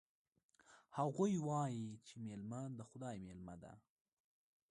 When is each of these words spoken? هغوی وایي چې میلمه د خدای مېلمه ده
هغوی 0.97 1.33
وایي 1.47 1.87
چې 2.07 2.13
میلمه 2.25 2.61
د 2.77 2.81
خدای 2.89 3.17
مېلمه 3.25 3.55
ده 3.63 3.73